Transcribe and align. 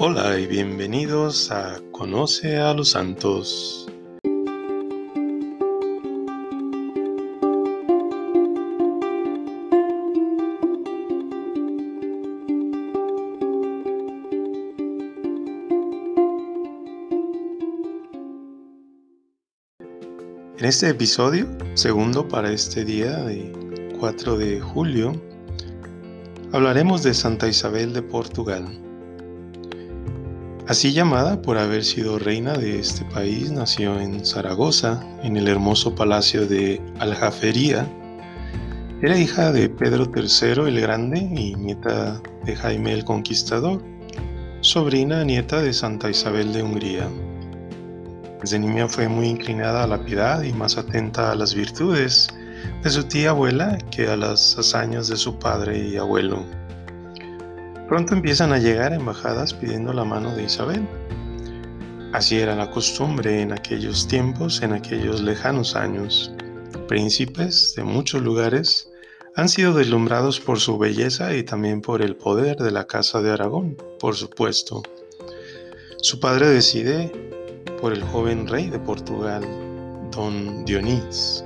Hola 0.00 0.38
y 0.38 0.46
bienvenidos 0.46 1.50
a 1.50 1.80
Conoce 1.90 2.56
a 2.56 2.72
los 2.72 2.90
Santos. 2.90 3.88
En 20.56 20.64
este 20.64 20.90
episodio, 20.90 21.48
segundo 21.74 22.28
para 22.28 22.52
este 22.52 22.84
día 22.84 23.16
de 23.24 23.52
4 23.98 24.38
de 24.38 24.60
julio, 24.60 25.20
hablaremos 26.52 27.02
de 27.02 27.14
Santa 27.14 27.48
Isabel 27.48 27.92
de 27.92 28.02
Portugal. 28.02 28.87
Así 30.68 30.92
llamada 30.92 31.40
por 31.40 31.56
haber 31.56 31.82
sido 31.82 32.18
reina 32.18 32.52
de 32.52 32.78
este 32.78 33.02
país, 33.06 33.50
nació 33.50 33.98
en 33.98 34.26
Zaragoza, 34.26 35.02
en 35.22 35.38
el 35.38 35.48
hermoso 35.48 35.94
palacio 35.94 36.46
de 36.46 36.78
Aljafería. 36.98 37.88
Era 39.00 39.16
hija 39.16 39.50
de 39.50 39.70
Pedro 39.70 40.12
III 40.14 40.68
el 40.68 40.78
Grande 40.82 41.20
y 41.20 41.54
nieta 41.54 42.20
de 42.44 42.54
Jaime 42.54 42.92
el 42.92 43.06
Conquistador, 43.06 43.82
sobrina 44.60 45.24
nieta 45.24 45.62
de 45.62 45.72
Santa 45.72 46.10
Isabel 46.10 46.52
de 46.52 46.62
Hungría. 46.62 47.08
Desde 48.42 48.58
niña 48.58 48.88
fue 48.88 49.08
muy 49.08 49.28
inclinada 49.28 49.84
a 49.84 49.86
la 49.86 50.04
piedad 50.04 50.42
y 50.42 50.52
más 50.52 50.76
atenta 50.76 51.32
a 51.32 51.34
las 51.34 51.54
virtudes 51.54 52.28
de 52.84 52.90
su 52.90 53.04
tía 53.04 53.30
abuela 53.30 53.78
que 53.90 54.06
a 54.06 54.18
las 54.18 54.58
hazañas 54.58 55.08
de 55.08 55.16
su 55.16 55.38
padre 55.38 55.78
y 55.78 55.96
abuelo. 55.96 56.44
Pronto 57.88 58.12
empiezan 58.14 58.52
a 58.52 58.58
llegar 58.58 58.92
embajadas 58.92 59.54
pidiendo 59.54 59.94
la 59.94 60.04
mano 60.04 60.34
de 60.36 60.44
Isabel. 60.44 60.86
Así 62.12 62.36
era 62.38 62.54
la 62.54 62.70
costumbre 62.70 63.40
en 63.40 63.50
aquellos 63.50 64.06
tiempos, 64.06 64.60
en 64.60 64.74
aquellos 64.74 65.22
lejanos 65.22 65.74
años. 65.74 66.30
Príncipes 66.86 67.72
de 67.76 67.84
muchos 67.84 68.20
lugares 68.20 68.90
han 69.36 69.48
sido 69.48 69.72
deslumbrados 69.72 70.38
por 70.38 70.60
su 70.60 70.76
belleza 70.76 71.34
y 71.34 71.44
también 71.44 71.80
por 71.80 72.02
el 72.02 72.14
poder 72.14 72.58
de 72.58 72.72
la 72.72 72.86
Casa 72.86 73.22
de 73.22 73.30
Aragón, 73.30 73.78
por 73.98 74.16
supuesto. 74.16 74.82
Su 76.02 76.20
padre 76.20 76.46
decide 76.46 77.10
por 77.80 77.94
el 77.94 78.02
joven 78.02 78.46
rey 78.48 78.68
de 78.68 78.78
Portugal, 78.78 79.42
don 80.10 80.66
Dionís. 80.66 81.42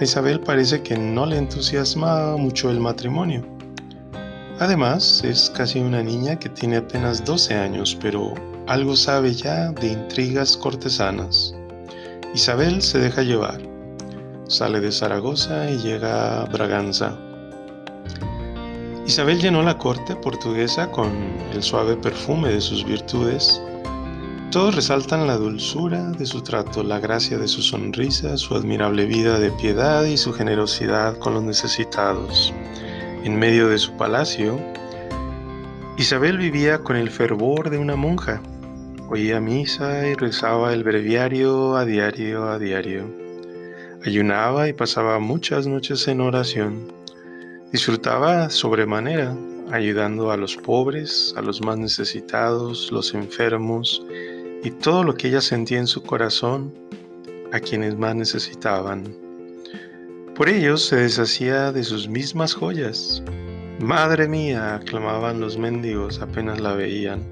A 0.00 0.02
Isabel 0.02 0.40
parece 0.40 0.82
que 0.82 0.98
no 0.98 1.26
le 1.26 1.38
entusiasma 1.38 2.36
mucho 2.36 2.70
el 2.70 2.80
matrimonio 2.80 3.53
Además, 4.60 5.22
es 5.24 5.50
casi 5.50 5.80
una 5.80 6.02
niña 6.02 6.38
que 6.38 6.48
tiene 6.48 6.76
apenas 6.76 7.24
12 7.24 7.54
años, 7.54 7.98
pero 8.00 8.34
algo 8.68 8.94
sabe 8.94 9.34
ya 9.34 9.72
de 9.72 9.88
intrigas 9.88 10.56
cortesanas. 10.56 11.54
Isabel 12.34 12.80
se 12.80 12.98
deja 12.98 13.22
llevar. 13.22 13.60
Sale 14.46 14.80
de 14.80 14.92
Zaragoza 14.92 15.68
y 15.70 15.78
llega 15.78 16.42
a 16.42 16.44
Braganza. 16.46 17.18
Isabel 19.06 19.40
llenó 19.40 19.62
la 19.62 19.76
corte 19.76 20.14
portuguesa 20.14 20.90
con 20.90 21.10
el 21.52 21.62
suave 21.62 21.96
perfume 21.96 22.50
de 22.50 22.60
sus 22.60 22.84
virtudes. 22.84 23.60
Todos 24.50 24.76
resaltan 24.76 25.26
la 25.26 25.36
dulzura 25.36 26.10
de 26.12 26.26
su 26.26 26.42
trato, 26.42 26.84
la 26.84 27.00
gracia 27.00 27.38
de 27.38 27.48
su 27.48 27.60
sonrisa, 27.60 28.36
su 28.36 28.54
admirable 28.54 29.04
vida 29.06 29.40
de 29.40 29.50
piedad 29.50 30.04
y 30.04 30.16
su 30.16 30.32
generosidad 30.32 31.18
con 31.18 31.34
los 31.34 31.42
necesitados. 31.42 32.54
En 33.24 33.38
medio 33.38 33.68
de 33.68 33.78
su 33.78 33.96
palacio, 33.96 34.60
Isabel 35.96 36.36
vivía 36.36 36.80
con 36.80 36.94
el 36.94 37.08
fervor 37.08 37.70
de 37.70 37.78
una 37.78 37.96
monja. 37.96 38.42
Oía 39.08 39.40
misa 39.40 40.06
y 40.06 40.12
rezaba 40.12 40.74
el 40.74 40.84
breviario 40.84 41.74
a 41.74 41.86
diario 41.86 42.44
a 42.50 42.58
diario. 42.58 43.10
Ayunaba 44.04 44.68
y 44.68 44.74
pasaba 44.74 45.18
muchas 45.20 45.66
noches 45.66 46.06
en 46.06 46.20
oración. 46.20 46.92
Disfrutaba 47.72 48.50
sobremanera, 48.50 49.34
ayudando 49.72 50.30
a 50.30 50.36
los 50.36 50.54
pobres, 50.58 51.32
a 51.34 51.40
los 51.40 51.62
más 51.62 51.78
necesitados, 51.78 52.92
los 52.92 53.14
enfermos 53.14 54.04
y 54.62 54.70
todo 54.70 55.02
lo 55.02 55.14
que 55.14 55.28
ella 55.28 55.40
sentía 55.40 55.78
en 55.78 55.86
su 55.86 56.02
corazón 56.02 56.74
a 57.52 57.60
quienes 57.60 57.96
más 57.96 58.14
necesitaban. 58.14 59.23
Por 60.34 60.48
ello 60.48 60.76
se 60.76 60.96
deshacía 60.96 61.70
de 61.70 61.84
sus 61.84 62.08
mismas 62.08 62.54
joyas. 62.54 63.22
Madre 63.78 64.26
mía, 64.26 64.74
aclamaban 64.74 65.38
los 65.38 65.56
mendigos 65.56 66.20
apenas 66.20 66.60
la 66.60 66.74
veían. 66.74 67.22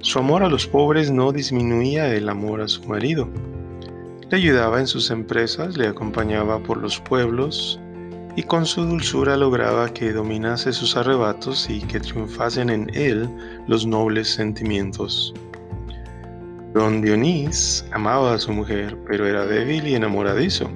Su 0.00 0.18
amor 0.18 0.42
a 0.42 0.50
los 0.50 0.66
pobres 0.66 1.10
no 1.10 1.32
disminuía 1.32 2.14
el 2.14 2.28
amor 2.28 2.60
a 2.60 2.68
su 2.68 2.84
marido. 2.84 3.30
Le 4.28 4.36
ayudaba 4.36 4.78
en 4.78 4.86
sus 4.86 5.10
empresas, 5.10 5.78
le 5.78 5.88
acompañaba 5.88 6.62
por 6.62 6.76
los 6.76 7.00
pueblos 7.00 7.80
y 8.36 8.42
con 8.42 8.66
su 8.66 8.84
dulzura 8.84 9.34
lograba 9.38 9.88
que 9.88 10.12
dominase 10.12 10.74
sus 10.74 10.98
arrebatos 10.98 11.70
y 11.70 11.80
que 11.80 12.00
triunfasen 12.00 12.68
en 12.68 12.90
él 12.92 13.26
los 13.68 13.86
nobles 13.86 14.28
sentimientos. 14.28 15.32
Don 16.74 17.00
Dionís 17.00 17.86
amaba 17.92 18.34
a 18.34 18.38
su 18.38 18.52
mujer, 18.52 18.98
pero 19.06 19.26
era 19.26 19.46
débil 19.46 19.88
y 19.88 19.94
enamoradizo. 19.94 20.70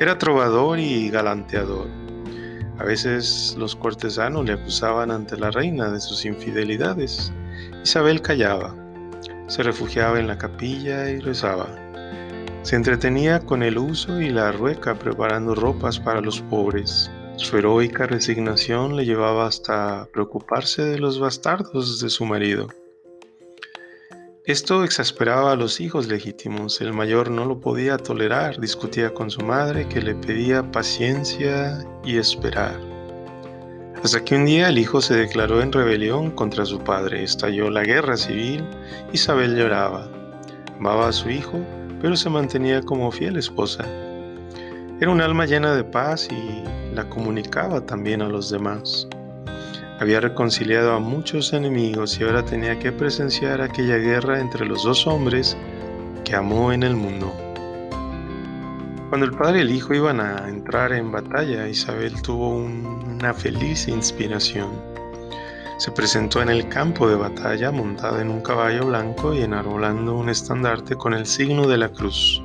Era 0.00 0.16
trovador 0.16 0.78
y 0.78 1.10
galanteador. 1.10 1.86
A 2.78 2.84
veces 2.84 3.54
los 3.58 3.76
cortesanos 3.76 4.46
le 4.46 4.54
acusaban 4.54 5.10
ante 5.10 5.36
la 5.36 5.50
reina 5.50 5.90
de 5.90 6.00
sus 6.00 6.24
infidelidades. 6.24 7.30
Isabel 7.84 8.22
callaba, 8.22 8.74
se 9.46 9.62
refugiaba 9.62 10.18
en 10.18 10.26
la 10.26 10.38
capilla 10.38 11.10
y 11.10 11.18
rezaba. 11.18 11.68
Se 12.62 12.76
entretenía 12.76 13.40
con 13.40 13.62
el 13.62 13.76
uso 13.76 14.22
y 14.22 14.30
la 14.30 14.52
rueca 14.52 14.94
preparando 14.94 15.54
ropas 15.54 16.00
para 16.00 16.22
los 16.22 16.40
pobres. 16.40 17.10
Su 17.36 17.58
heroica 17.58 18.06
resignación 18.06 18.96
le 18.96 19.04
llevaba 19.04 19.46
hasta 19.46 20.08
preocuparse 20.14 20.82
de 20.82 20.98
los 20.98 21.20
bastardos 21.20 22.00
de 22.00 22.08
su 22.08 22.24
marido. 22.24 22.68
Esto 24.50 24.82
exasperaba 24.82 25.52
a 25.52 25.54
los 25.54 25.80
hijos 25.80 26.08
legítimos. 26.08 26.80
El 26.80 26.92
mayor 26.92 27.30
no 27.30 27.44
lo 27.44 27.60
podía 27.60 27.96
tolerar, 27.98 28.60
discutía 28.60 29.14
con 29.14 29.30
su 29.30 29.42
madre 29.42 29.86
que 29.86 30.02
le 30.02 30.16
pedía 30.16 30.72
paciencia 30.72 31.78
y 32.04 32.18
esperar. 32.18 32.74
Hasta 34.02 34.24
que 34.24 34.34
un 34.34 34.46
día 34.46 34.68
el 34.68 34.78
hijo 34.78 35.00
se 35.00 35.14
declaró 35.14 35.62
en 35.62 35.70
rebelión 35.70 36.32
contra 36.32 36.64
su 36.64 36.80
padre, 36.80 37.22
estalló 37.22 37.70
la 37.70 37.84
guerra 37.84 38.16
civil, 38.16 38.64
Isabel 39.12 39.54
lloraba. 39.54 40.08
Amaba 40.76 41.06
a 41.06 41.12
su 41.12 41.30
hijo, 41.30 41.60
pero 42.02 42.16
se 42.16 42.28
mantenía 42.28 42.82
como 42.82 43.12
fiel 43.12 43.36
esposa. 43.36 43.84
Era 45.00 45.12
un 45.12 45.20
alma 45.20 45.46
llena 45.46 45.76
de 45.76 45.84
paz 45.84 46.28
y 46.28 46.64
la 46.96 47.08
comunicaba 47.08 47.86
también 47.86 48.20
a 48.20 48.28
los 48.28 48.50
demás. 48.50 49.06
Había 50.00 50.18
reconciliado 50.18 50.94
a 50.94 50.98
muchos 50.98 51.52
enemigos 51.52 52.18
y 52.18 52.24
ahora 52.24 52.42
tenía 52.42 52.78
que 52.78 52.90
presenciar 52.90 53.60
aquella 53.60 53.98
guerra 53.98 54.40
entre 54.40 54.64
los 54.64 54.82
dos 54.82 55.06
hombres 55.06 55.58
que 56.24 56.34
amó 56.34 56.72
en 56.72 56.84
el 56.84 56.96
mundo. 56.96 57.30
Cuando 59.10 59.26
el 59.26 59.32
padre 59.32 59.58
y 59.58 59.62
el 59.62 59.70
hijo 59.72 59.92
iban 59.92 60.18
a 60.20 60.48
entrar 60.48 60.92
en 60.94 61.12
batalla, 61.12 61.68
Isabel 61.68 62.14
tuvo 62.22 62.48
una 62.48 63.34
feliz 63.34 63.88
inspiración. 63.88 64.70
Se 65.76 65.92
presentó 65.92 66.40
en 66.40 66.48
el 66.48 66.66
campo 66.70 67.06
de 67.06 67.16
batalla 67.16 67.70
montada 67.70 68.22
en 68.22 68.30
un 68.30 68.40
caballo 68.40 68.86
blanco 68.86 69.34
y 69.34 69.42
enarbolando 69.42 70.16
un 70.16 70.30
estandarte 70.30 70.96
con 70.96 71.12
el 71.12 71.26
signo 71.26 71.68
de 71.68 71.76
la 71.76 71.90
cruz. 71.90 72.42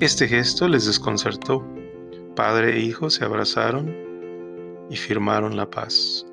Este 0.00 0.26
gesto 0.26 0.66
les 0.66 0.86
desconcertó. 0.86 1.62
Padre 2.34 2.74
e 2.74 2.80
hijo 2.80 3.10
se 3.10 3.26
abrazaron 3.26 3.94
y 4.88 4.96
firmaron 4.96 5.58
la 5.58 5.68
paz. 5.68 6.25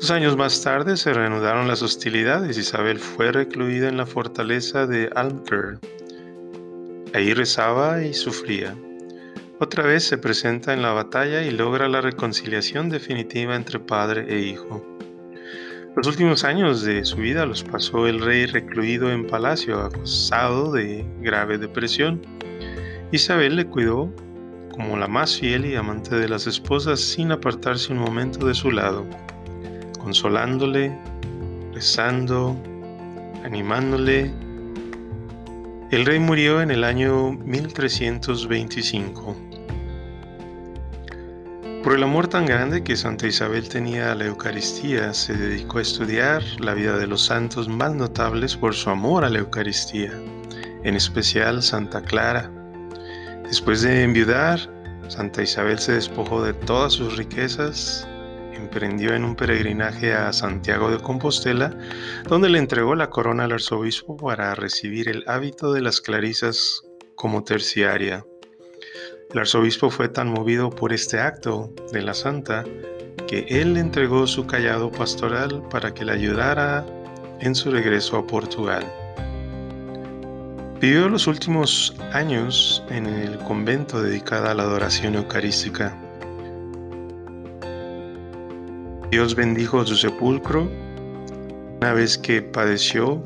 Dos 0.00 0.12
años 0.12 0.36
más 0.36 0.62
tarde 0.62 0.96
se 0.96 1.12
reanudaron 1.12 1.66
las 1.66 1.82
hostilidades. 1.82 2.56
Isabel 2.56 3.00
fue 3.00 3.32
recluida 3.32 3.88
en 3.88 3.96
la 3.96 4.06
fortaleza 4.06 4.86
de 4.86 5.10
Almker. 5.16 5.80
Ahí 7.14 7.34
rezaba 7.34 8.00
y 8.04 8.14
sufría. 8.14 8.76
Otra 9.58 9.82
vez 9.82 10.04
se 10.04 10.16
presenta 10.16 10.72
en 10.72 10.82
la 10.82 10.92
batalla 10.92 11.42
y 11.42 11.50
logra 11.50 11.88
la 11.88 12.00
reconciliación 12.00 12.90
definitiva 12.90 13.56
entre 13.56 13.80
padre 13.80 14.24
e 14.28 14.38
hijo. 14.38 14.86
Los 15.96 16.06
últimos 16.06 16.44
años 16.44 16.82
de 16.82 17.04
su 17.04 17.16
vida 17.16 17.44
los 17.44 17.64
pasó 17.64 18.06
el 18.06 18.20
rey 18.20 18.46
recluido 18.46 19.10
en 19.10 19.26
palacio, 19.26 19.80
acusado 19.80 20.70
de 20.70 21.04
grave 21.22 21.58
depresión. 21.58 22.22
Isabel 23.10 23.56
le 23.56 23.66
cuidó 23.66 24.14
como 24.70 24.96
la 24.96 25.08
más 25.08 25.40
fiel 25.40 25.66
y 25.66 25.74
amante 25.74 26.14
de 26.14 26.28
las 26.28 26.46
esposas 26.46 27.00
sin 27.00 27.32
apartarse 27.32 27.92
un 27.92 27.98
momento 27.98 28.46
de 28.46 28.54
su 28.54 28.70
lado 28.70 29.04
consolándole, 30.08 30.98
rezando, 31.74 32.56
animándole. 33.44 34.32
El 35.90 36.06
rey 36.06 36.18
murió 36.18 36.62
en 36.62 36.70
el 36.70 36.82
año 36.82 37.32
1325. 37.32 39.36
por 41.84 41.94
el 41.94 42.02
amor 42.02 42.26
tan 42.26 42.46
grande 42.46 42.82
que 42.82 42.96
Santa 42.96 43.26
Isabel 43.26 43.68
tenía 43.68 44.12
a 44.12 44.14
la 44.14 44.24
Eucaristía, 44.24 45.12
se 45.12 45.34
dedicó 45.34 45.76
a 45.76 45.82
estudiar 45.82 46.42
la 46.58 46.72
vida 46.72 46.96
de 46.96 47.06
los 47.06 47.26
santos 47.26 47.68
más 47.68 47.94
notables 47.94 48.56
por 48.56 48.74
su 48.74 48.88
amor 48.88 49.26
a 49.26 49.30
la 49.30 49.40
Eucaristía, 49.40 50.12
en 50.84 50.96
especial 50.96 51.62
Santa 51.62 52.00
Clara. 52.00 52.50
Después 53.44 53.82
de 53.82 54.04
enviudar, 54.04 54.58
Santa 55.08 55.42
Isabel 55.42 55.78
se 55.78 55.92
despojó 55.92 56.42
de 56.42 56.54
todas 56.54 56.94
sus 56.94 57.18
riquezas, 57.18 58.07
emprendió 58.58 59.14
en 59.14 59.24
un 59.24 59.36
peregrinaje 59.36 60.12
a 60.12 60.32
Santiago 60.32 60.90
de 60.90 60.98
Compostela, 60.98 61.76
donde 62.28 62.48
le 62.48 62.58
entregó 62.58 62.94
la 62.94 63.10
corona 63.10 63.44
al 63.44 63.52
arzobispo 63.52 64.16
para 64.16 64.54
recibir 64.54 65.08
el 65.08 65.24
hábito 65.26 65.72
de 65.72 65.80
las 65.80 66.00
clarisas 66.00 66.82
como 67.14 67.44
terciaria. 67.44 68.24
El 69.32 69.40
arzobispo 69.40 69.90
fue 69.90 70.08
tan 70.08 70.28
movido 70.28 70.70
por 70.70 70.92
este 70.92 71.20
acto 71.20 71.72
de 71.92 72.02
la 72.02 72.14
santa 72.14 72.64
que 73.26 73.46
él 73.48 73.74
le 73.74 73.80
entregó 73.80 74.26
su 74.26 74.46
callado 74.46 74.90
pastoral 74.90 75.62
para 75.70 75.92
que 75.92 76.04
le 76.04 76.12
ayudara 76.12 76.84
en 77.40 77.54
su 77.54 77.70
regreso 77.70 78.16
a 78.16 78.26
Portugal. 78.26 78.84
Vivió 80.80 81.08
los 81.08 81.26
últimos 81.26 81.94
años 82.12 82.84
en 82.88 83.06
el 83.06 83.36
convento 83.38 84.00
dedicado 84.00 84.48
a 84.48 84.54
la 84.54 84.62
adoración 84.62 85.16
eucarística. 85.16 85.96
Dios 89.10 89.34
bendijo 89.34 89.86
su 89.86 89.96
sepulcro 89.96 90.68
una 91.80 91.94
vez 91.94 92.18
que 92.18 92.42
padeció. 92.42 93.22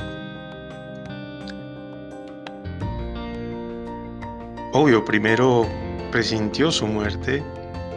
Obvio, 4.72 5.04
primero 5.04 5.66
presintió 6.12 6.70
su 6.70 6.86
muerte, 6.86 7.42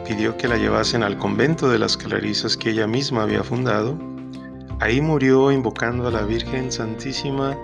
pidió 0.07 0.35
que 0.35 0.47
la 0.47 0.57
llevasen 0.57 1.03
al 1.03 1.19
convento 1.19 1.69
de 1.69 1.77
las 1.77 1.95
Clarisas 1.95 2.57
que 2.57 2.71
ella 2.71 2.87
misma 2.87 3.21
había 3.21 3.43
fundado. 3.43 3.95
Ahí 4.79 4.99
murió 4.99 5.51
invocando 5.51 6.07
a 6.07 6.11
la 6.11 6.23
Virgen 6.23 6.71
Santísima 6.71 7.55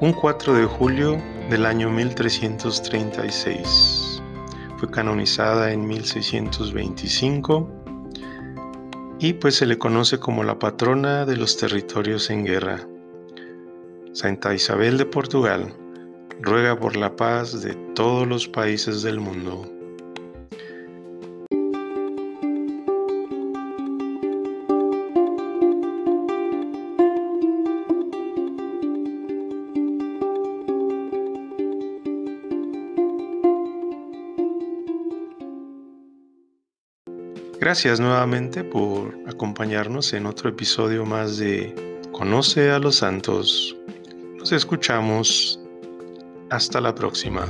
un 0.00 0.14
4 0.14 0.54
de 0.54 0.64
julio 0.64 1.18
del 1.50 1.66
año 1.66 1.90
1336. 1.90 4.22
Fue 4.78 4.90
canonizada 4.90 5.70
en 5.70 5.86
1625 5.86 7.85
y 9.18 9.34
pues 9.34 9.54
se 9.56 9.66
le 9.66 9.78
conoce 9.78 10.18
como 10.18 10.44
la 10.44 10.58
patrona 10.58 11.24
de 11.24 11.36
los 11.36 11.56
territorios 11.56 12.30
en 12.30 12.44
guerra. 12.44 12.86
Santa 14.12 14.54
Isabel 14.54 14.98
de 14.98 15.06
Portugal 15.06 15.74
ruega 16.40 16.78
por 16.78 16.96
la 16.96 17.16
paz 17.16 17.62
de 17.62 17.74
todos 17.94 18.26
los 18.26 18.48
países 18.48 19.02
del 19.02 19.20
mundo. 19.20 19.75
Gracias 37.58 38.00
nuevamente 38.00 38.62
por 38.64 39.18
acompañarnos 39.26 40.12
en 40.12 40.26
otro 40.26 40.50
episodio 40.50 41.06
más 41.06 41.38
de 41.38 41.74
Conoce 42.12 42.70
a 42.70 42.78
los 42.78 42.96
Santos. 42.96 43.76
Nos 44.36 44.52
escuchamos. 44.52 45.60
Hasta 46.50 46.80
la 46.80 46.94
próxima. 46.94 47.44